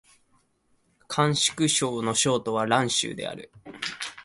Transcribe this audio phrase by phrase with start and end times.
[1.07, 3.51] 甘粛省の省都は蘭州である